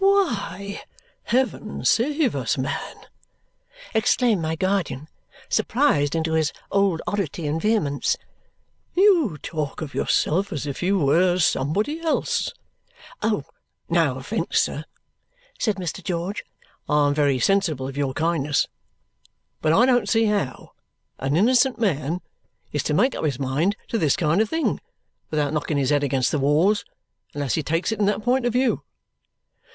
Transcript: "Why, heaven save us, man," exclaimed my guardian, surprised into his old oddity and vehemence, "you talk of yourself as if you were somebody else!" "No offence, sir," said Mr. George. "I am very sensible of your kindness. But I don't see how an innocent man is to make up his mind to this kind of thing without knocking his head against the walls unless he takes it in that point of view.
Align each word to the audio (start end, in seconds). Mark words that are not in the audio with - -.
"Why, 0.03 0.81
heaven 1.25 1.85
save 1.85 2.35
us, 2.35 2.57
man," 2.57 2.95
exclaimed 3.93 4.41
my 4.41 4.55
guardian, 4.55 5.07
surprised 5.47 6.15
into 6.15 6.33
his 6.33 6.51
old 6.71 7.03
oddity 7.05 7.45
and 7.45 7.61
vehemence, 7.61 8.17
"you 8.95 9.37
talk 9.43 9.79
of 9.79 9.93
yourself 9.93 10.51
as 10.51 10.65
if 10.65 10.81
you 10.81 10.97
were 10.97 11.37
somebody 11.37 11.99
else!" 12.01 12.51
"No 13.23 13.45
offence, 13.91 14.57
sir," 14.57 14.85
said 15.59 15.75
Mr. 15.75 16.03
George. 16.03 16.43
"I 16.89 17.05
am 17.09 17.13
very 17.13 17.37
sensible 17.37 17.87
of 17.87 17.95
your 17.95 18.15
kindness. 18.15 18.65
But 19.61 19.71
I 19.71 19.85
don't 19.85 20.09
see 20.09 20.25
how 20.25 20.71
an 21.19 21.35
innocent 21.37 21.77
man 21.77 22.21
is 22.71 22.81
to 22.85 22.95
make 22.95 23.13
up 23.13 23.23
his 23.23 23.37
mind 23.37 23.75
to 23.89 23.99
this 23.99 24.15
kind 24.15 24.41
of 24.41 24.49
thing 24.49 24.79
without 25.29 25.53
knocking 25.53 25.77
his 25.77 25.91
head 25.91 26.03
against 26.03 26.31
the 26.31 26.39
walls 26.39 26.85
unless 27.35 27.53
he 27.53 27.61
takes 27.61 27.91
it 27.91 27.99
in 27.99 28.05
that 28.07 28.23
point 28.23 28.47
of 28.47 28.53
view. 28.53 28.81